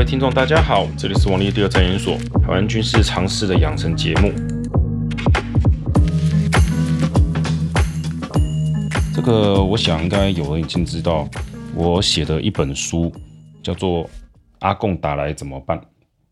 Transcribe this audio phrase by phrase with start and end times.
[0.00, 4.32] 各位听众，大家好，这里是王立第二战研所台湾军事常识的养成节目。
[9.14, 11.28] 这个我想应该有人已经知道，
[11.74, 13.12] 我写的一本书
[13.62, 14.04] 叫做
[14.60, 15.78] 《阿共打来怎么办》。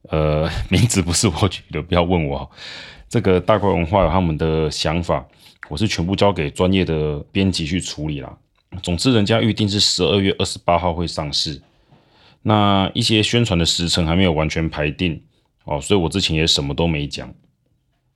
[0.08, 2.50] 呃， 名字不是我取的，不要问我。
[3.06, 5.22] 这个大块文化有他们的想法，
[5.68, 8.34] 我是全部交给专业的编辑去处理啦。
[8.82, 11.60] 总之，人家预定是十二月二十八号会上市。
[12.42, 15.22] 那一些宣传的时程还没有完全排定
[15.64, 17.32] 哦，所以我之前也什么都没讲。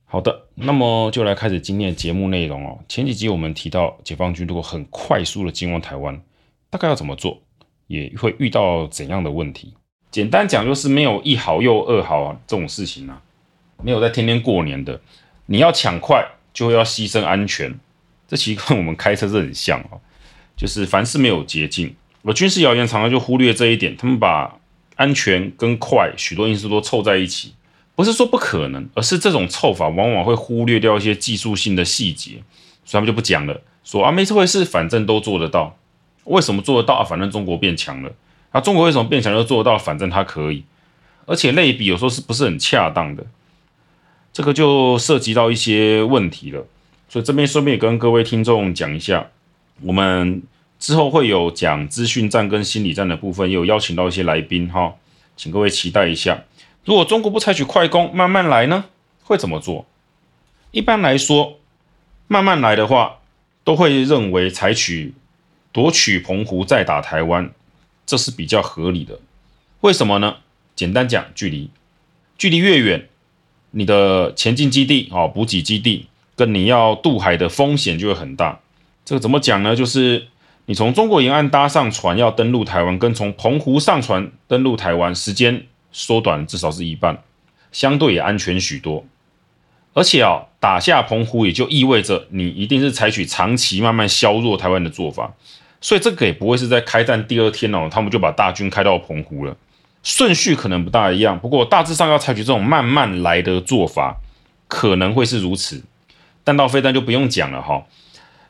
[0.05, 2.79] 好的，那么就来开始今天的节目内容哦。
[2.87, 6.21] 前几集我们提到，解放军如果很快速的进攻台湾，
[6.69, 7.41] 大概要怎么做，
[7.87, 9.73] 也会遇到怎样的问题？
[10.11, 13.19] 简单讲就是没有一好又二好啊，这种事情啊，
[13.81, 15.01] 没有在天天过年的。
[15.47, 17.73] 你要抢快，就会要牺牲安全，
[18.27, 19.99] 这其实跟我们开车是很像哦，
[20.55, 21.95] 就是凡事没有捷径。
[22.23, 24.57] 我军事谣言常常就忽略这一点，他们把
[24.95, 27.53] 安全跟快许多因素都凑在一起，
[27.95, 32.41] 不是说不可能，而是这种凑法往往会忽略掉一些技术性的细节，
[32.85, 35.77] 所以他们就不讲了，说啊没这回事，反正都做得到。
[36.23, 37.03] 为什么做得到啊？
[37.03, 38.09] 反正中国变强了。
[38.51, 39.77] 啊，中国为什么变强就做得到？
[39.77, 40.63] 反正它可以。
[41.25, 43.25] 而且类比有时候是不是很恰当的？
[44.31, 46.65] 这个就涉及到一些问题了。
[47.09, 49.27] 所以这边顺便跟各位听众讲一下，
[49.81, 50.41] 我们。
[50.83, 54.95] 之后会有讲资讯战跟心理战的部分，也有邀请到一些来宾哈，
[55.37, 56.43] 请各位期待一下。
[56.83, 58.83] 如果中国不采取快攻，慢慢来呢，
[59.23, 59.85] 会怎么做？
[60.71, 61.57] 一般来说，
[62.27, 63.19] 慢慢来的话，
[63.63, 65.13] 都会认为采取
[65.71, 67.49] 夺取澎湖再打台湾，
[68.05, 69.21] 这是比较合理的。
[69.79, 70.39] 为什么呢？
[70.75, 71.69] 简单讲，距离，
[72.37, 73.07] 距离越远，
[73.71, 78.59] 你的前进基地啊、补给基地跟你要渡海的风险就会很大。
[79.05, 79.73] 这个怎么讲呢？
[79.73, 80.27] 就是。
[80.65, 87.21] 你从中国沿岸搭上船要登陆台湾，跟从澎湖上船登陆台湾，时间缩短至少是一半，
[87.73, 89.05] 相对也安全许多。
[89.93, 95.33] 而且啊，打下澎湖也就意味着你一定是采取长期慢慢削弱台湾的做法，
[95.81, 99.57] 所以这个也不会是在开战第二天哦，他们就把大军开到澎湖了。
[100.01, 104.15] 顺序可能不大一样，不过大致上要采取这种慢慢来的做法，
[104.69, 105.83] 可能会是如此。
[106.45, 107.83] 弹道飞弹就不用讲了哈，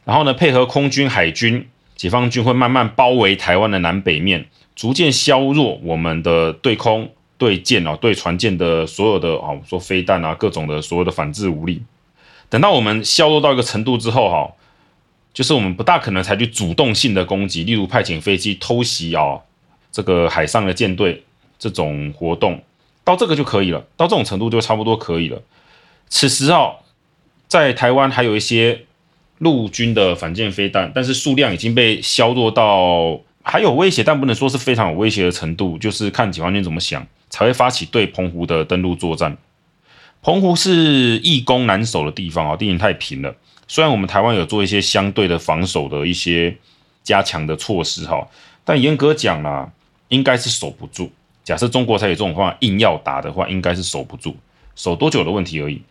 [0.05, 1.67] 然后呢，配合空军、海军。
[1.95, 4.45] 解放军会慢慢包围台湾的南北面，
[4.75, 11.81] 逐渐削弱我们的对空、对舰哦、对船舰的所有的啊，说飞弹啊，各种的所有的反制武力。
[12.49, 14.51] 等到我们削弱到一个程度之后，哈，
[15.33, 19.39] 就是我们不大可能采取主动性的攻击，例如派遣飞机偷袭啊，
[19.91, 21.23] 这个海上的舰队
[21.57, 22.61] 这种活动，
[23.03, 25.41] 到这个就可以了，到这种程度就差不多可以了。
[26.09, 26.73] 此时啊，
[27.47, 28.85] 在台湾还有一些。
[29.43, 39.37] 陆军的反舰飞弹，但是数量已经被削弱到还有威胁，但不能说是非常有威胁的程度，就是看解放军怎么想，才会发起对澎湖的登陆作战。
[40.21, 43.35] 澎湖是易攻难守的地方啊，地形太平了。
[43.67, 46.55] 虽然我们台湾有做一些相对的防守的一些
[47.03, 48.25] 加强的措施哈，
[48.63, 49.69] 但严格讲啦，
[50.07, 51.11] 应该是守不住。
[51.43, 54.35] 假设中国才有这种方法硬要打的话，应该是守不住，
[54.75, 55.81] 守多久的问题而已。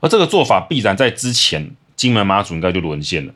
[0.00, 1.70] 而这个做法必然在之前。
[1.98, 3.34] 金门马祖应该就沦陷了。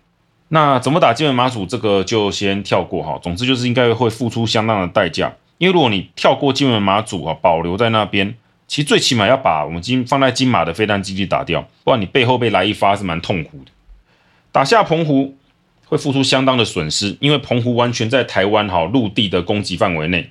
[0.48, 1.66] 那怎么打金门马祖？
[1.66, 3.18] 这个就先跳过哈。
[3.22, 8.34] 总之就是应该会付出相当的代价，因为如果你跳过金门马祖哈，保留在那边，
[8.68, 13.72] 其实最起码要把我们金放在金马的飞弹基地打掉，不然你背后被来一发是蛮痛苦的。
[14.52, 15.34] 打下澎湖
[15.86, 20.30] 会付出相当的损失，因为澎湖完全在台湾哈陆地的攻击范围内。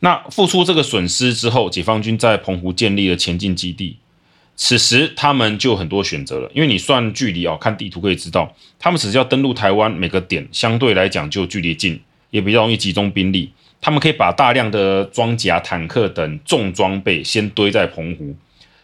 [0.00, 3.96] 那付出这个损失之后，解放军在澎湖建立了前进基地。
[4.56, 12.00] 此时他们就很多选择了，因为你算距离哦，看地图可以知道，他们只是要登陆台湾，每个点相对来讲就距离近，
[12.30, 13.52] 也比较容易集中兵力。
[13.82, 18.34] 他们可以把大量的装甲、坦克等重装备先堆在澎湖，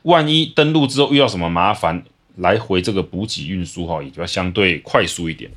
[0.02, 2.04] 万一登陆之后遇到什么麻烦，
[2.36, 5.50] 来回这个补给运输哈，也就要相对快速一点。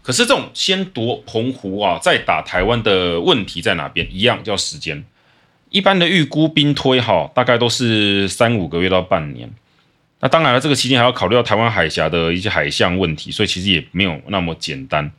[0.00, 4.06] 可是这种先夺澎湖啊，再打台湾的问题在哪边？
[4.10, 5.04] 一样叫时间。
[5.70, 9.50] 一般的预估兵推哈，大概都是三五个月到半年。
[10.20, 15.10] 那当然了，这个期间还要考虑到台湾海峡的一些海象问题，所以其实也没有那么简单。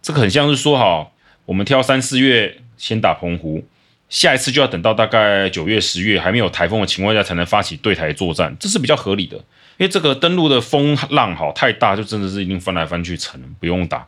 [0.00, 1.06] 这个很像是说哈，
[1.44, 3.64] 我们挑三四月先打澎湖，
[4.08, 9.36] 下一次就要等到大概九月、十月还没有台风的情况下才能发起对台作战，这是比较合理的。
[9.36, 14.06] 因为这个登陆的风浪哈太大，就真的是一定翻来翻去沉，不用打。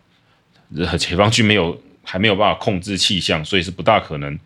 [0.98, 4.38] 解放军没有还没有办法控制气象，所以是不大可能。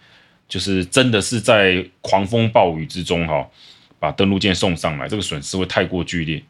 [0.52, 3.49] 就是真的是在狂风暴雨之中哈，
[3.99, 6.43] 把登陆舰送上来，这个损失会太过剧烈。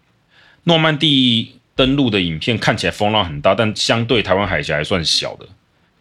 [0.64, 5.46] 诺曼底登陆的影片看起来风浪很大，但相对台湾海峡还算小的。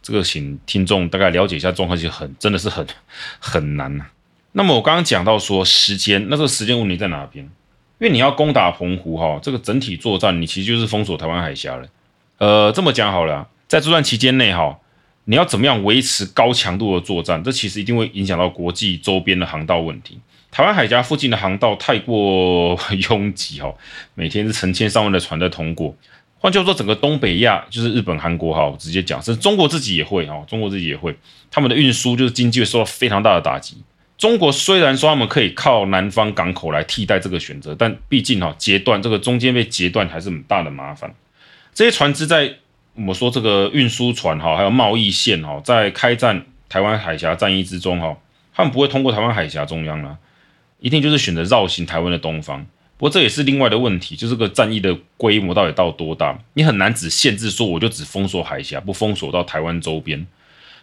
[0.02, 2.84] 这个请听众大概了解一下状况，其实很真的是很
[3.38, 4.04] 很难。
[4.54, 7.46] 那么我刚刚讲到说时间，那这个时间问题在哪边？
[8.00, 11.88] 因为你要攻打澎湖哈，这个整体作战你其实就是封锁台湾海峡了。
[12.40, 14.80] 呃，这么讲好了，在作战期间内哈，
[15.32, 17.42] 你要怎么样维持高强度的作战？
[17.42, 20.20] 这其实一定会影响到国际周边的航道问题。
[20.52, 22.78] 台湾海峡附近的航道太过
[23.10, 23.74] 拥挤哈，
[24.14, 25.96] 每天是成千上万的船在通过。
[26.38, 31.16] 换句话说，整个东北亚就是日本、韩国哈，直接讲，甚至中国自己也会哈，中国自己也会，
[31.50, 33.78] 他们的运输就是经济会受到非常大的打击。
[34.18, 41.16] 中国虽然说他们可以靠南方港口来替代这个选择，但毕竟哈截断这个中间被截断还是很大的麻烦。
[41.74, 42.54] 这些船只在
[42.94, 48.18] 我们说这个运输船哈，还有贸易线哈，在开战台湾海峡战役之中哈，
[48.54, 50.18] 他们不会通过台湾海峡中央啦，
[50.80, 52.66] 一定就是选择绕行台湾的东方。
[52.98, 56.38] 不过这也是另外的问题，就是这个战役的规模到底到多大？
[56.54, 60.28] 你很难只限制说我就只封锁海峡，不封锁到台湾周边。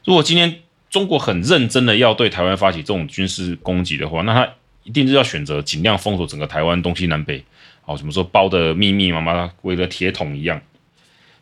[0.04, 0.56] 如果今天
[0.90, 4.50] 中国很认真的要对台湾发起这种军事攻击的话，那他
[4.82, 7.44] 一定是要选择尽量封锁整个台湾东西南北，
[7.82, 10.60] 好，怎么说包的密密麻麻，围得铁桶一样。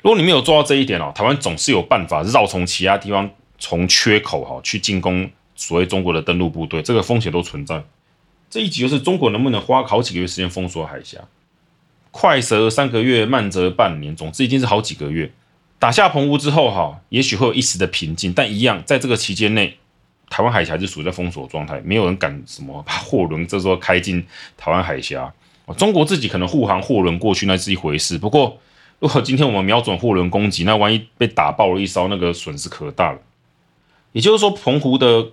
[0.02, 3.28] 如果你没有做到这一点哦，台湾总是有办法绕从其他地方
[3.58, 7.82] 从缺口哈去进攻所谓中国的登陆部队，这个风险都存在。
[8.48, 11.19] 这一集就是中国能不能花好几个月时间封锁海峡，
[12.12, 15.32] 快则三个月，慢则半年，总之一定是好几个月。
[15.78, 19.76] 打下澎湖之后，哈，也许会有一时的平静，但一样在这个期间内，
[20.31, 24.25] 台湾海峡是处在封锁状态，没有人敢什么把货轮这时候开进
[24.56, 25.32] 台湾海峡。
[25.76, 28.56] 中国自己可能护航货轮过去那是一回事，不过
[28.98, 33.19] 如果今天我们瞄准货轮攻击，那万一被打爆了一艘，那个损失可大了。
[34.12, 35.26] 也就是说，澎湖的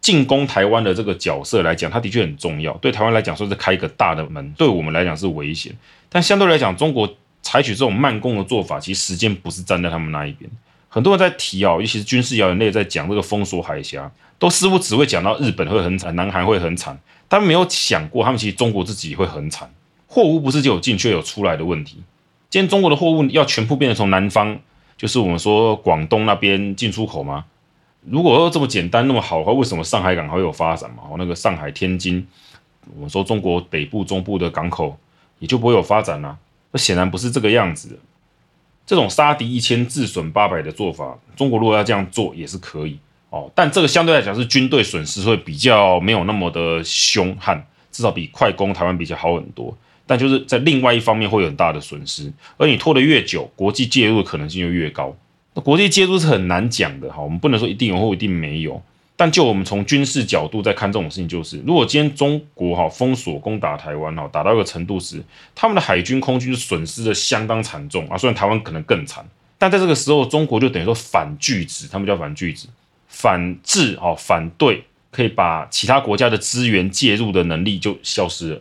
[0.00, 5.76] 进攻台湾的这个角色来讲，它的确很重要，对台湾来讲说是开一个大的门，对我们来讲是危险，
[6.08, 7.08] 但相对来讲，中国。
[7.44, 10.48] 采取这种慢攻的做法，其实时间不是站在他们那一边。
[10.88, 16.96] 很多人在提啊，尤其是军事谣言类在讲这个封锁海峡，都似乎只会讲到日本会很惨，南韩会很惨，
[17.28, 19.68] 他们没有想过，他们其实中国自己会很惨。
[20.06, 22.00] 货物不是就有进却有出来的问题。
[22.52, 24.58] 今天中国的货物要全部变成从南方，
[24.98, 27.46] 就是我们说广东那边进出口吗？
[28.02, 31.04] 如果说这么简单那么好的话，为什么上海港还会有发展嘛？
[31.16, 32.26] 那个上海、天津，
[32.94, 34.94] 我们说中国北部、中部的港口
[35.38, 36.36] 也就不会有发展了？
[36.72, 37.98] 那显然不是这个样子，
[38.84, 42.98] 这种杀敌一千自损八百的做法，中国如果要这样做也是可以
[43.30, 49.74] 哦，但这个相对来讲是军队损失会比较没有那么的凶悍，至少比快攻台湾比较好很多。
[50.06, 55.16] 但就是在另外一方面会有很大的损失，而你拖得越久，国际介入的可能性就越高。
[55.54, 58.82] 那国际介入是很难讲的哈，我们不能说一定有或一定没有。
[59.14, 65.22] 但就我们从军事角度在看这种事情，就是如果今天中国哈封锁攻打台湾哈，打到一个程度时，
[65.54, 68.16] 他们的海军、空军损失的相当惨重啊。
[68.16, 69.24] 虽然台湾可能更惨，
[69.58, 72.66] 但在这个时候，中国就等于说反拒止，他们叫反拒止，
[73.06, 74.82] 反制哈，反对，
[75.12, 78.60] 可以把其他国家的资源介入的能力就消失了。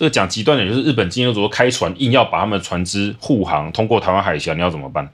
[0.00, 5.06] 这个讲极端点，就是日本今天如果开船硬要把他们的船只护航通过台湾海峡，你要怎么办？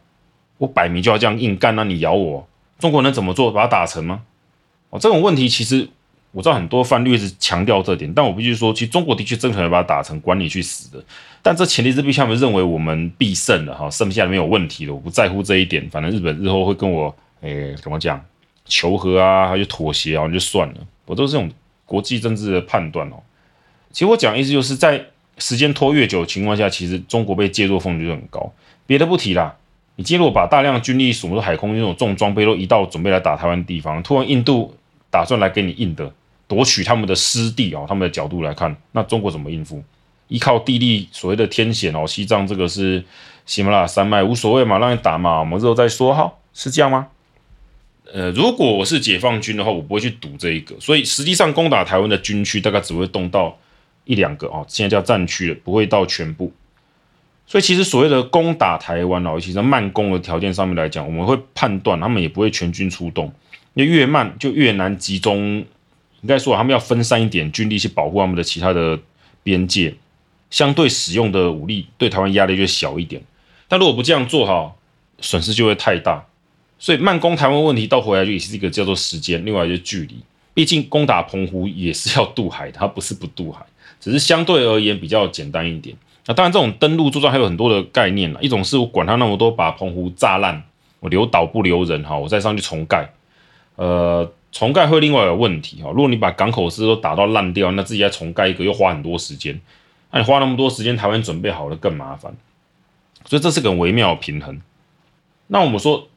[0.58, 2.46] 我摆明就要这样硬干，那你咬我，
[2.78, 3.50] 中国能怎么做？
[3.50, 4.22] 把它打沉吗？
[4.90, 5.88] 哦，这种问题其实
[6.30, 11.04] 我知道很多泛绿是强调这点，但我必须说，其实中国的确真可能把它打成管你去死的。
[11.42, 15.84] 但这前提是必须他们认为我们必胜了哈，剩下的没有问题了，我不在乎这一点。
[15.90, 18.24] 反正日本日后会跟我诶怎么讲
[18.64, 20.74] 求和啊，还是妥协啊，就算了。
[21.06, 21.50] 我都是这种
[21.84, 23.16] 国际政治的判断哦。
[23.96, 25.06] 其实我讲的意思就是在
[25.38, 28.52] 时间拖越久的情况下，其实中国被介入风险就很高。
[28.86, 29.56] 别的不提啦。
[29.94, 34.76] 你今天如果把大量军力，什么海空军那种重装备都移到准备来打台湾地方，突然印度
[35.10, 36.12] 打算来给你印的，
[36.46, 39.82] 夺取他们的失地啊，他们的角度来看，那中国怎么应付？
[40.28, 43.02] 依靠地利所谓的天险哦，西藏这个是
[43.46, 47.06] 喜马拉雅山脉无所谓嘛，让你打嘛，我们之后再说哈，是这样吗？
[48.12, 53.56] 呃，如果我是解放军的话，我不会去赌这一个，所以实际上攻打台湾的军区大概只会动到
[54.06, 56.50] 一两个哦，现在叫战区了，不会到全部。
[57.46, 63.30] 所以其实所谓的攻打台湾哦，尤其是慢攻的条件上面来讲，我们会判断他们也不会全军出动，
[63.74, 65.62] 因为越慢就越难集中。
[66.22, 68.98] 应该说他们要分散一点军力去保护他们的其他的
[69.44, 69.94] 边界，
[70.50, 73.22] 相对使用的武力对台湾压力就小一点。
[73.68, 74.74] 但如果不这样做哈，
[75.20, 76.26] 损失就会太大。
[76.80, 80.16] 所以慢攻台湾问题到回来就也是一个叫做时间，另外就是距离。
[80.52, 83.64] 毕竟攻打澎湖也是要渡海的，它不是不渡海，
[84.00, 85.96] 只是相对而言比较简单一点。
[86.26, 88.40] 那当然，这种登陆作战还有很多的概念啦。
[88.40, 90.62] 一种是我管它那么多，把澎湖炸烂，
[91.00, 93.08] 我留岛不留人哈，我再上去重盖。
[93.76, 95.90] 呃，重盖会另外有问题哈。
[95.90, 99.60] 如果你把港口是都打到烂掉，那自己再重盖一个又花很多时间。
[100.10, 102.34] 那你花那么多时间，台湾准备好了更麻烦。
[103.24, 104.60] 所以这是个微妙的平衡。
[105.46, 106.08] 那我们说，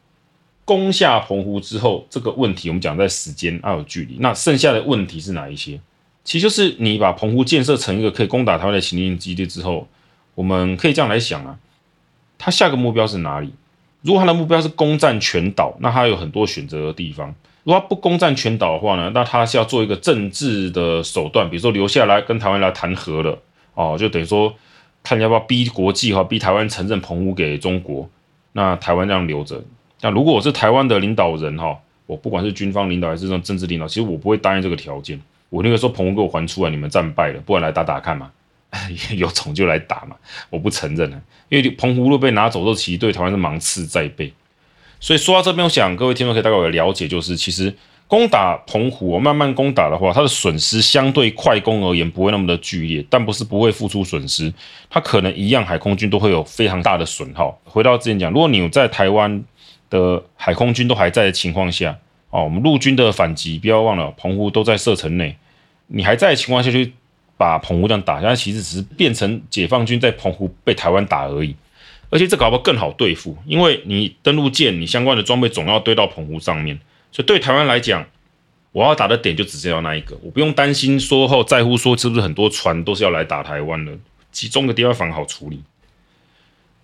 [0.66, 5.80] 攻下澎湖之后，这个问题我们讲在时间还有距离，那剩下的问题是哪一些？
[6.30, 9.88] 其实就是你把澎湖建设成一个可以攻打台湾的行军基地之后，
[10.36, 11.58] 我们可以这样来想啊，
[12.38, 13.52] 他下个目标是哪里？
[14.04, 17.34] 如果他的目标是攻占全岛，那他有很多选择的地方。
[17.64, 23.36] 如果他不攻占全岛的话呢，那他是要做一个政治的手段，比如说留下来跟台湾来谈和了
[23.74, 24.54] 哦，就等于说
[25.02, 28.08] 看要不要逼国际哈，逼台湾承认澎湖给中国，
[28.52, 29.60] 那台湾这样留着。
[30.02, 35.20] 那如果我是台湾的领导人哈，我不管是军方领导还是这种政治领导，其实我不会答应这个条件。
[35.50, 38.32] 我那个时候澎湖给我还出来，你们战败了，不然来打打看嘛，
[39.18, 40.15] 有种就来打嘛。
[40.50, 44.32] 我不承认了，因为澎湖如果被拿走之后，其实对台湾是芒刺在背。
[45.00, 47.75] 所以说到这边，我想各位听众可以大概有了解，就是其实
[48.08, 54.53] 攻打澎湖，慢慢攻打的话，它的损失相对快攻而言不会那么的剧烈，但不是不会付出损失，
[54.89, 57.60] 它可能一样海空军都会有非常大的损耗。
[57.63, 59.44] 回到之前讲，如果你在台湾。
[59.91, 61.98] 的海空军都还在的情况下，
[62.32, 65.36] 哦，我们陆军的反击，不要忘了，澎湖都在射程内，
[65.88, 66.94] 你还在的情况下去
[67.38, 71.56] 把澎湖这样打下，其实只是变成解放军在澎湖被台湾打而已，
[72.12, 76.80] 而且这搞不好更好对付，因为你登陆舰，你相关的装备总要堆到澎湖上面，
[77.12, 78.06] 所以对台湾来讲，
[78.74, 83.92] 我要打的点就只是要那一个，我不用担心说后在乎说是不是很多船都是要来打台湾的，
[84.32, 85.64] 集中的地方防好处理，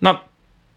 [0.00, 0.20] 那。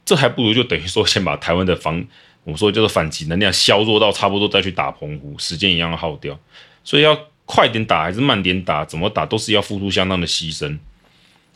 [0.06, 2.04] 这还不如就等于说，先把台湾的防，
[2.50, 6.36] 我们说就是反击能量削弱到差不多，再去打澎湖，时间一样耗掉。
[6.84, 7.16] 所以要
[7.46, 10.80] 快点打还是慢点打，怎么打都是要付出相当的牺牲。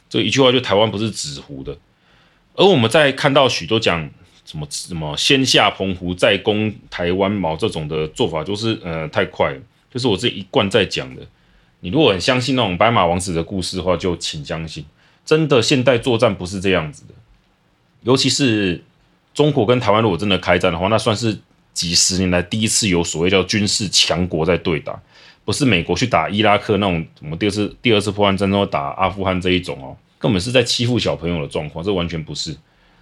[0.07, 1.75] 这一句话就台湾不是纸糊的。
[2.53, 4.07] 而我们在看到许多讲
[4.45, 9.59] 什么什么先下澎湖再攻台湾毛，这种的做法就是呃太快了，
[9.91, 11.23] 就是我这一贯在讲的。
[11.79, 14.85] 你如果很相信那种白马王子的故事的话，就请相信，
[15.25, 17.15] 真的现代作战不是这样子的。
[18.03, 18.83] 尤其是
[19.33, 21.37] 中国跟台湾如果真的开战的话，那算是
[21.73, 24.99] 几十年来第一次有所谓叫军事强国在对打，
[25.43, 32.55] 不是美国去打伊拉克那种什么第二次第二次破案战争打阿富汗这一种哦，根本是在欺负小朋友的状况，这完全不是。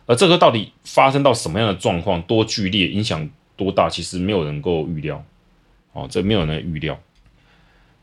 [0.05, 5.23] 而这个到底发生到什么样的状况，多剧烈，影响多大，其实没有人够预料，
[5.93, 6.99] 哦，这没有人预料。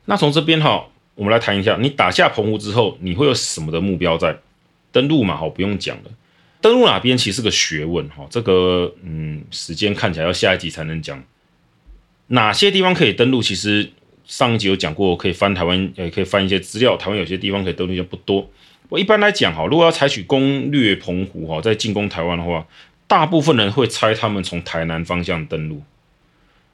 [0.04, 4.36] 那从这边哈，我们来谈一下，你打下澎湖之后，你会有什么的目标在？
[4.90, 6.04] 登陆嘛，好，不用讲了。
[6.60, 11.22] 登陆哪边其实是个学问哈，这个嗯，时间看起来要下一集才能讲。
[12.28, 13.40] 哪些地方可以登陆？
[13.40, 13.90] 其实
[14.26, 16.96] 上一集有讲过，可以翻台湾，也可以翻一些资料。
[16.96, 18.50] 台湾有些地方可以登陆就不多。
[18.88, 22.66] 我一般来讲哈，如果要采取攻略澎湖哈，在进攻台湾的话，
[23.06, 25.82] 大部分人会猜他们从台南方向登陆。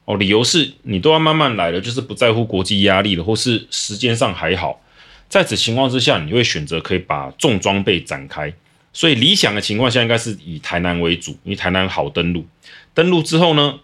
[0.07, 4.81] 哦，理由是你都要慢慢来了，就是不在乎国际压力了，或是时间上还好。
[5.29, 8.53] 在此情况之下，你会选择可以把重装备展开。
[8.97, 12.47] 所以理想的情况下，应该是以台南为主，因为台南好登陆。
[12.95, 13.81] 登陆之后呢，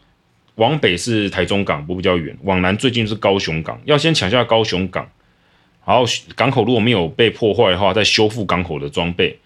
[0.55, 5.11] 往北是台中港，不比较远；往南最近是高雄港，要先抢下高雄港。
[5.85, 6.05] 然后
[6.37, 9.37] 港口如果没有被破坏的话，再修复港口的装备，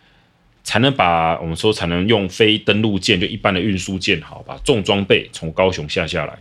[0.62, 6.38] 才能把我们说才能用非登陆舰，就一般的运输舰，好把重装备从高雄下下来。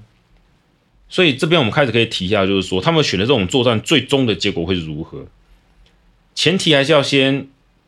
[1.07, 5.25] 所以这边我们开始可以提一下，就是说他们选的这种作战，最终的结果会是如何？
[6.35, 7.47] 前提还是要先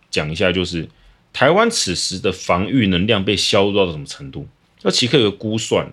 [0.09, 0.87] 讲一下，就是。
[1.35, 4.47] 台湾此时的防御能量被削弱到什么程度？
[4.83, 5.85] 那其实可以有估算。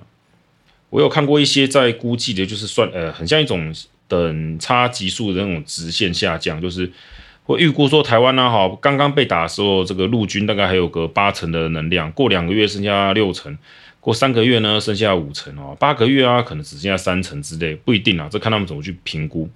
[0.89, 3.75] 我有看过一些在估计的，就是算呃，很像一种
[4.07, 6.89] 等差级数的那种直线下降，就是
[7.43, 13.59] 会预估说台湾呢，哈，刚刚被打的时候，这个陆军大概还有个八成的能量，过两个月剩下六成，
[13.99, 19.51] 过三个月呢剩下五成哦，八个月啊可能只剩下三成之类，不一定啊，这看他们怎么去评估。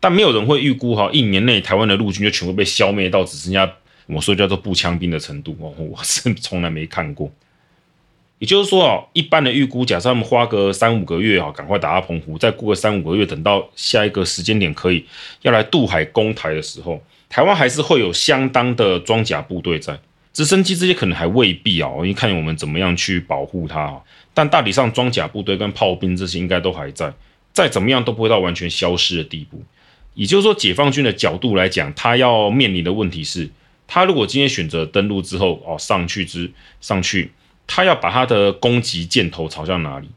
[0.00, 3.72] 但没有人会预估哈，一年内台湾的陆军就全部被消灭到只剩下。
[4.12, 7.30] 我说叫做步枪兵的程度哦， 我是从来没看过。
[8.38, 15.04] 也就是说啊，一般的预估，假设他们花个三五个月啊，赶快打到澎湖，再过个三五个月，等到下一个时间点可以
[15.42, 19.98] 要来渡海攻台的时候，台湾还是会有相当的装甲部队在，
[20.32, 24.00] 直升机这些可能还未必啊，因为看我们怎么样去保护它啊。
[24.32, 27.12] 但大体上装甲部队跟炮兵这些应该都还在，
[27.52, 29.62] 再怎么样都不会到完全消失的地步。
[30.14, 33.50] 也就是说，解放军的角度来讲，他要面临的问题是。
[33.92, 36.48] 他如果今天选择登陆之后，哦，上去之
[36.80, 37.32] 上去，
[37.66, 40.08] 他要把他的攻击箭头朝向哪里？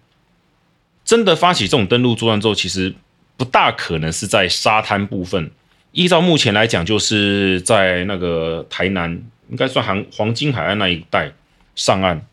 [1.03, 2.93] 真的发起这种登陆作战之后，其实
[3.35, 5.49] 不大可能是在沙滩部分。
[5.91, 9.11] 依照目前来讲，就是在那个台南，
[9.49, 11.31] 应该算黄黄金海岸那一带
[11.75, 12.23] 上岸。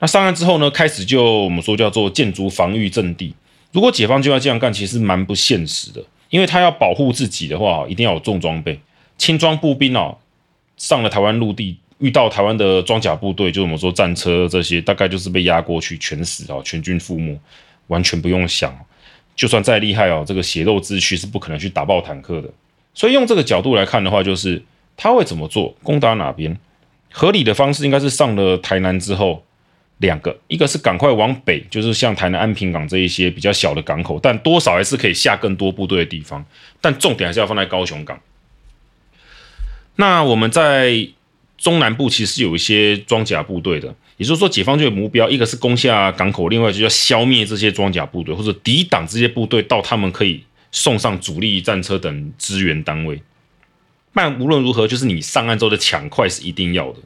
[0.00, 3.32] 那上岸之后呢，开始就我们说叫做建筑防御阵地。
[3.70, 8.80] 如果解放军要这样干，其实蛮不现实的，因为他要保护自己的话，一定要有重装备，
[9.16, 10.18] 轻装步兵哦。
[10.82, 17.38] 上了台湾陆地，遇到台湾的装甲部队，就我们说战车这些，大概就是被压过去，全死啊，全军覆没，
[17.86, 18.76] 完全不用想。
[19.36, 22.50] 就算再厉害哦，这个血肉之躯是不可能去打爆坦克的。
[22.94, 24.60] 所以用这个角度来看的话，就是
[24.96, 26.58] 他会怎么做，攻打哪边？
[27.12, 29.44] 合理的方式应该是上了台南之后，
[29.98, 36.44] 两个，一个是赶快往北，就是像台南安平港这一些比较小的港口，但多少还是可以下更多部队的地方。
[36.80, 38.18] 但重点还是要放在高雄港。
[39.96, 41.08] 那我们在
[41.58, 53.22] 中南部其实有一些装甲部队的，也就是说，解放军的目标一个是攻下港口，另外就要消灭这些装甲部队或者抵挡这些部队到他们可以送上主力战车等支援单位。
[54.14, 56.98] 但无论如何，就是你上岸之后的抢快是一定要的。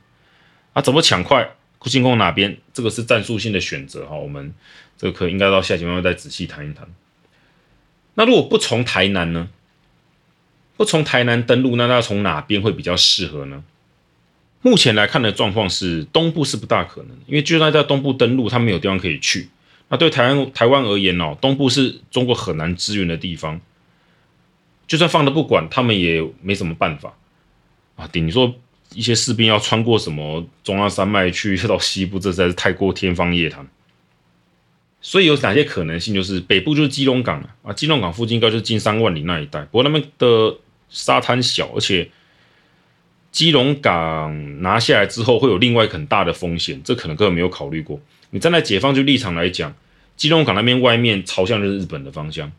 [0.73, 1.49] 啊，怎么抢快？
[1.83, 2.57] 进攻哪边？
[2.75, 4.17] 这个是战术性的选择哈。
[4.17, 4.53] 我们
[4.99, 6.85] 这个课应该到下节目再仔细谈一谈。
[8.15, 9.49] 那如果不从台南呢？
[10.77, 13.65] 不从台南登陆，那那从哪边会比较适合呢？
[14.63, 19.49] 目前来看的状况是东部是不大可能，因为就算在东部登陆，他没有地方可以去。
[19.89, 23.61] 那对台湾台湾而言哦，东部是中国很难支援的地方，
[24.89, 27.15] 就算放着不管，他们也没什么办法
[27.95, 28.09] 啊。
[28.09, 28.53] 顶说
[28.93, 33.65] 一些士兵要穿过什么中央山脉去到西部，这实在是太过天方夜谭。
[35.01, 36.13] 所以有哪些可能性？
[36.13, 40.57] 就是北部就是基隆港啊，基隆港附近应该就是金山万里那一带，不过那边的。
[40.89, 42.09] 沙滩小，而且
[43.33, 48.01] 基隆港拿下来之后会有另外很大的风险，这可能根本没有考虑过。
[48.31, 49.75] 你站在解放军立场来讲，
[50.17, 52.51] 基隆港那边外面朝向就是日本的方向。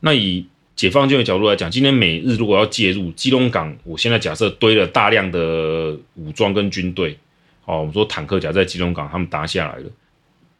[0.00, 7.18] 那以解放军的角度来讲，今天美日如果要介入基隆港，我现在假设堆了大量的武装跟军队，
[7.66, 9.90] 哦，我们说坦克甲在基隆港他们打下来了，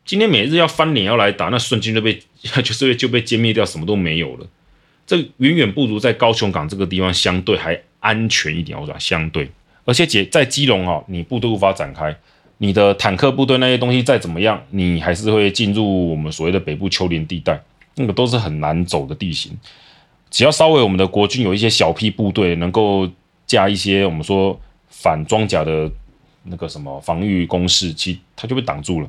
[0.04, 2.20] 今天美日要翻脸要来打，那瞬间就被
[2.62, 4.46] 就是就被歼灭掉，什么都没有了。
[5.12, 9.46] 这远远不如在高雄港这个地方相对还安全一点，我说相对，
[9.84, 12.16] 而且解在基隆哦，你部队无法展开，
[12.56, 17.60] 你的坦克部队那些东西再怎么样，你还是会进入我们所谓的北部丘陵地带，
[17.96, 19.52] 那个都是很难走的地形。
[20.30, 23.06] 只要稍微我们的国军有一些小批部队能够
[23.46, 25.92] 架一些我们说反装甲的
[26.44, 29.08] 那个什么防御工事，其实它就被挡住了。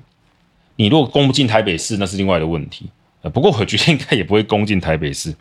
[0.75, 2.89] 你如果攻不进台北市，那是另外的问题。
[3.21, 5.33] 呃，不过我觉得应该也不会攻进台北市。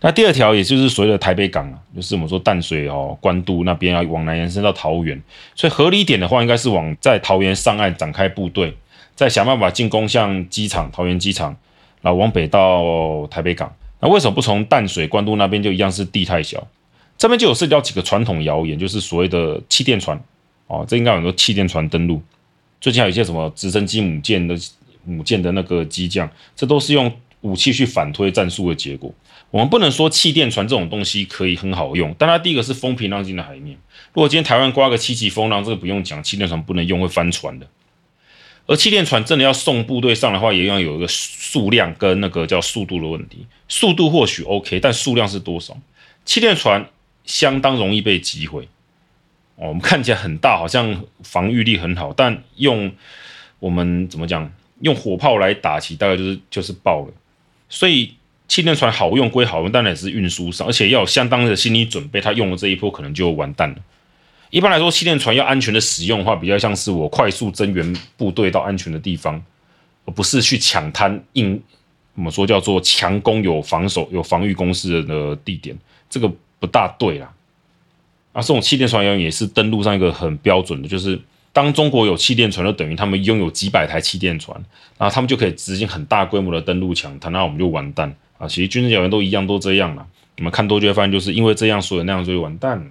[0.00, 5.20] 那第二条，也就是所谓的台北港啊，就是我们说淡水哦、关渡那边要往南延伸到桃园，
[5.54, 8.76] 所以合理点的话，应该是往在桃园上岸展开部队，
[9.14, 11.56] 再想办法进攻像机场、桃园机场，
[12.02, 13.74] 然后往北到台北港。
[14.00, 16.66] 那为什么不从淡水、关渡那边就一样是地太小？
[17.16, 20.16] 这边就有涉及到几个传统谣言，就是所谓的气垫船
[20.68, 22.22] 哦，这应该有很多气垫船登陆。
[22.80, 24.54] 最近还有一些什么直升机母舰的
[25.04, 29.12] 母舰的那个机降，这都是用武器去反推战术的结果。
[29.50, 33.76] 我们不能说气垫船这种东西可以很好用，但它第一个是风平浪静的海面。
[34.12, 37.66] 如果今天台湾刮个七级风浪，这个不用讲，气垫船不能用，会翻船的。
[38.66, 43.46] 而气垫船真的要送部队上的话，也要有一个数量跟那个叫速度的问题。
[43.68, 45.74] 速度或许 OK，但数量是多少？
[46.26, 46.90] 气垫船
[47.24, 48.68] 相当容易被击毁。
[49.56, 52.92] 哦，我们看起来很大，好像防御力很好，但用
[53.58, 54.52] 我们怎么讲？
[54.80, 57.12] 用火炮来打起，大概就是就是爆了。
[57.68, 58.14] 所以。
[58.48, 63.76] 气垫船好用归好用，但也是运输上，而且要有相当的心理准备，他用了这一波可能就完蛋了。
[64.48, 69.44] 一般来说，气垫船要安全的使用的话，比较像是我快速增援部队到安全的地方，
[70.06, 71.62] 而不是去抢滩硬，
[72.14, 75.76] 我们说叫做强攻有防守有防御工事的地点，
[76.08, 76.26] 这个
[76.58, 77.30] 不大对啦。
[78.32, 81.20] 啊，这种气垫船要也是登陆上一个很标准的，就是
[81.58, 84.56] 当中国有气垫船，就等于他们拥有几百台气垫船，
[84.96, 88.14] 然后他们就可以执行很大规模的登陆抢滩，那我们就完蛋。
[88.38, 90.06] 啊，其实军事谣言都一样，都这样了。
[90.36, 92.84] 你们看多就会发现，就是因为这样，所以那样就会完蛋了。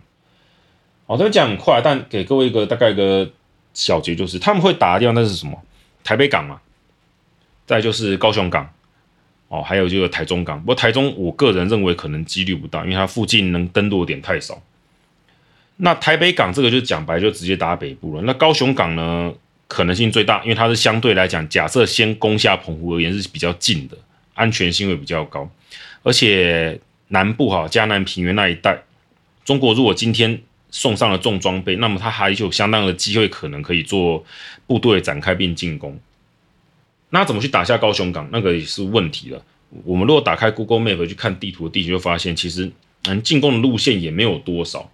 [1.06, 3.30] 好，这边讲很快，但给各位一个大概一个
[3.74, 5.58] 小结，就是他们会打的地方那是什么？
[6.04, 6.60] 台北港嘛，
[7.66, 8.70] 再就是高雄港，
[9.48, 10.60] 哦，还有就是台中港。
[10.60, 14.62] 不过台中，我个人认为可能几率不大，因为它附近能登陆的点太少。
[15.78, 18.22] 那台北港这个就讲白，就直接打北部了。
[18.24, 19.34] 那高雄港呢，
[19.68, 23.98] 可能性最大，因为它是相对来讲，假设先攻下澎湖而言是比较近的。
[24.34, 25.50] 安全性会比较高，
[26.04, 28.84] 而且南部哈嘉南平原那一带，
[29.44, 34.24] 中国如果今天送上了重装备，那么它还有相当的机会可能可以做
[34.68, 36.00] 部队展开并进攻。
[37.10, 38.30] 那怎么去打下高雄港？
[38.32, 39.44] 那个也是问题了。
[39.84, 42.72] 我们如果打开 Google Map 去看地图的地形，就发现其实
[43.06, 44.88] 能进攻的路线也没有多少。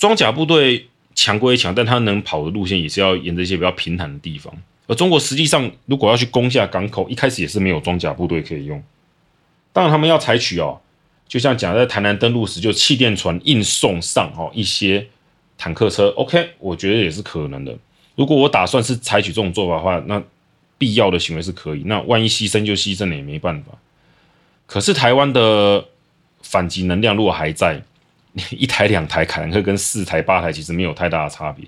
[0.00, 4.52] 装甲部队强归强，但他能跑的路线也是要沿着一些比较平坦的地方。
[4.86, 8.82] 而中国实际上，如果要去攻下港口，一开始也是没有装甲部队可以用。
[9.74, 10.80] 当然，他们要采取哦，
[11.28, 15.06] 就像讲在台南登陆时，就气垫船硬送上哦一些
[15.58, 17.76] 坦克车，OK，我觉得也是可能的。
[18.16, 20.22] 如果我打算是采取这种做法的话，那
[20.78, 21.82] 必要的行为是可以。
[21.84, 23.72] 那万一牺牲就牺牲了，也没办法。
[24.66, 25.84] 可是台湾的
[26.40, 27.82] 反击能量如果还在，
[28.50, 31.64] 一台两台坦克跟四台八台其实没有太大的差别，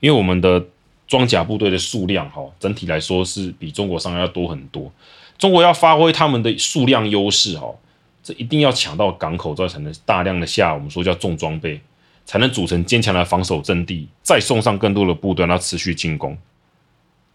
[0.00, 0.64] 因为我们的
[1.08, 4.92] 装甲部队的数量哈，整体来说是比中国上要多很多。
[5.38, 7.74] 中国要发挥他们的数量优势哈，
[8.22, 11.80] 这一定要抢到港口，这才能大量的下我们说叫重装备，
[12.24, 16.36] 才能组成坚强的防守阵地，再送上更多的部队，然后持续进攻。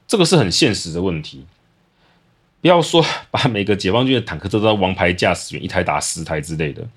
[0.07, 1.45] 这个是很现实的问题。
[2.61, 6.87] 不要说把每个解放军的坦克都当王牌驾驶员，一台打十台之类的。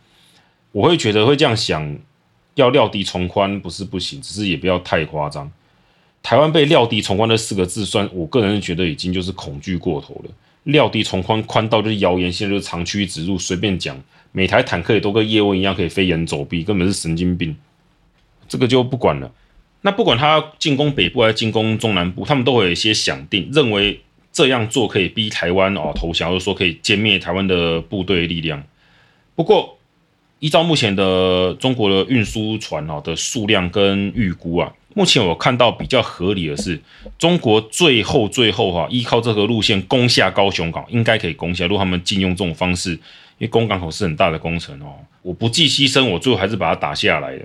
[0.72, 1.98] 我会觉得会这样想，
[2.54, 5.50] 要料敌从宽不是不行，只是也不要太夸张。
[6.22, 10.30] 台湾被料敌从宽这四个字算，我个人觉得已经就是恐惧过头了。
[10.64, 13.98] 料敌从宽，宽到就是谣言，现在就是长驱直入，随便讲，
[14.32, 17.56] 每台坦克也都跟叶问一样可以飞檐走壁，根本是神经病。
[18.46, 19.32] 这个就不管了。
[19.80, 23.98] 那不管他进攻北部还是进攻中南部，他们都会有一些想定，认为
[24.30, 28.62] 这样做可以逼台湾哦投降，或者说可以歼灭台湾的部队力量。
[29.34, 29.78] 不过，
[30.40, 34.72] 依照目前的中国的运输船哦的数量跟预估啊。
[34.94, 36.80] 目前我看到比较合理的是，
[37.16, 41.64] 中国最后最后哈，依靠这个路线攻下高雄港，应该可以攻下。
[41.64, 42.98] 如果他们禁用这种方式，因
[43.38, 47.44] 为攻港口是很大的工程哦，我不计牺牲，我最后还是把它打下来的，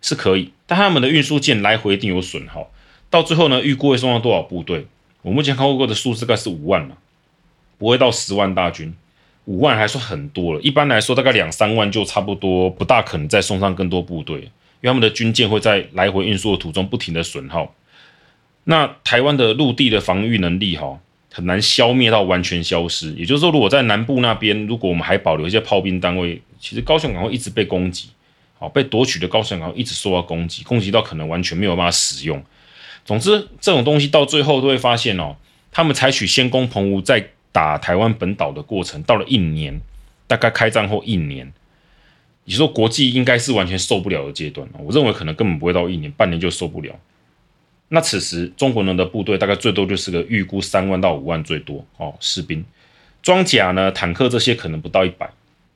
[0.00, 0.50] 是可以。
[0.66, 2.70] 但他们的运输舰来回一定有损耗，
[3.10, 4.86] 到最后呢，预估会送到多少部队？
[5.20, 6.96] 我目前看过的数字大概是五万嘛，
[7.76, 8.94] 不会到十万大军，
[9.46, 10.60] 五万还算很多了。
[10.60, 14.50] 一般来说，大概两三万就差不多，不大可能再送上更多部队。
[14.82, 17.74] 因为他们的军舰会在来回运输的途中不停的损耗，
[18.64, 21.00] 那台湾的陆地的防御能力哈
[21.32, 23.12] 很难消灭到完全消失。
[23.14, 28.10] 也就是说，如果在南部那边，如果我们还保留一些炮兵单位，其实高雄港会一直被攻击，
[28.58, 32.44] 好被夺取的高雄港一直受到攻击，攻击到可能完全没有办法使用。
[33.04, 35.36] 总之，这种东西到最后都会发现哦，
[35.72, 39.80] 他们采取先攻澎湖再打台湾本岛的过程，到了一年，
[40.26, 41.50] 大概开战后一年。
[42.44, 46.94] 你说国际应该是完全受不了的阶段，我认为可能根本不会到一年、半年就受不了。
[47.88, 52.62] 那此时中国人的部队大概最多就是个预估三万到五万最多哦，士兵、
[53.22, 55.26] 装甲呢、坦克这些可能不到一百，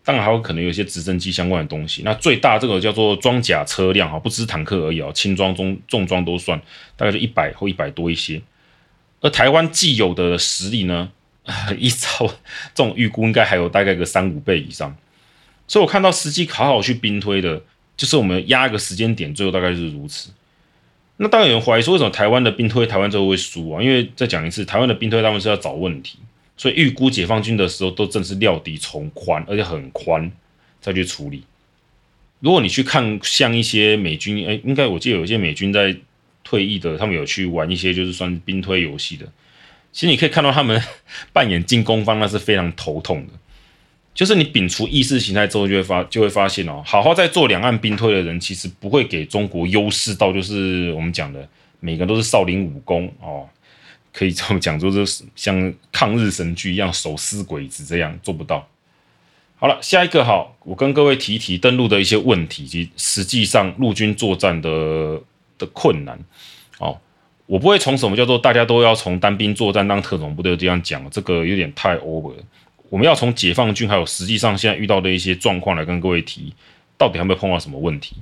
[0.04, 2.02] 当然还有可能有一些直升机相关的东西。
[2.04, 6.60] 那最大这个叫做装甲车辆哈，不只是坦克而已哦，轻装、中重装都算，
[6.94, 8.42] 大概就一百或一百多一些。
[9.22, 11.10] 而台湾既有的实力呢，
[11.78, 12.26] 依照
[12.74, 14.96] 这种预估，应该还有大概个三五倍以上。
[15.66, 17.62] 所以我看到实际好好去兵推的，
[17.96, 20.30] 就是我们压一个时间点，最后大概是如此。
[21.18, 23.82] 那当然有人怀疑说，为什么台湾的兵推台湾最后会输啊？
[23.82, 26.18] 因为再讲一次，台湾的兵推他们是要找问题，
[26.56, 30.32] 所以预估解放军的时候都正是料敌从宽，而且很宽
[30.80, 31.44] 再去处理。
[32.40, 35.94] 如果你去看像一些美军，哎，应该我记得有一些美军在
[36.42, 39.30] 退役的，他们有去玩一些就是算兵推游戏的。
[39.92, 40.80] 其实你可以看到他们
[41.32, 43.32] 扮演进攻方，那是非常头痛的。
[44.12, 51.48] 就是你摒除意识形态之后，就会发就会发现哦，好好在做两岸兵推的人，其实不会给中国优势到就是我们讲的
[51.78, 53.48] 每个都是少林武功哦，
[54.12, 58.68] 可以这么讲，就是像抗日神剧一样手撕鬼子这样做不到。
[59.56, 65.20] 好了，下一个好，我跟各位提一提登陆的一些问题及实际上陆军作战的
[65.56, 66.18] 的困难
[66.78, 66.98] 哦。
[67.50, 72.32] 我不会从什么叫做大家都要从单兵作战当特种部队这样讲，这个有点太 over。
[72.88, 76.54] 我们要从解放军还有实际上现在遇到的一些状况来跟各位提，
[76.96, 78.14] 到底有没有碰到什么问题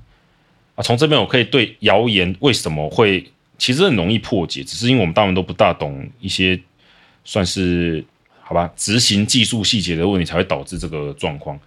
[0.77, 0.81] 啊？
[0.83, 3.23] 从这边我可以对谣言为什么会
[3.59, 6.59] 其实很容易破解，只是因为我们大部分都不大懂一些
[7.23, 8.03] 算是
[8.41, 11.61] 好吧执行技术细节的问题，才会导致这个状况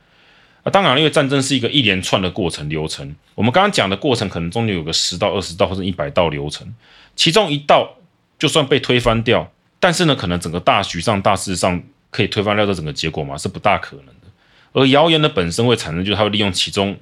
[0.63, 0.71] 啊。
[0.71, 6.67] 当然，因为战争是一个一连串的过程流程，我们刚刚讲的过程可能中间有个十到二十道或者一百道流程，
[7.15, 7.95] 其中一道
[8.39, 11.82] 就算被推翻掉，但是呢，可能整个大局上大势上。
[12.13, 13.38] 可以推翻掉这整个结果吗？
[13.38, 14.28] 是不大可能的。
[14.74, 16.93] 而谣言的本身会产生，就是它会利用其中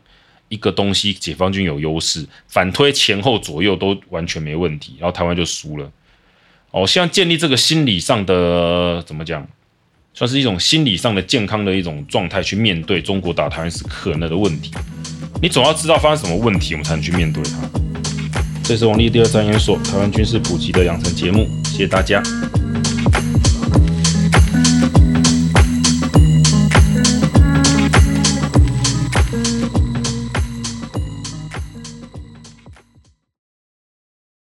[0.50, 5.92] 一个东西，解放军有优势，反推前后左右都完全没问题，然后台湾就输了。
[6.70, 9.48] 哦，希望建立这个心理上的怎么讲，
[10.14, 14.72] 算是一种心理上的健康的一种状态，去面对中国打台湾是可能的问题。
[15.42, 17.70] 你总要知道发生什么问题，我们才能去面对它。
[18.64, 22.22] 这是王立第二战研所台湾军事普及的养成节目，谢谢大家。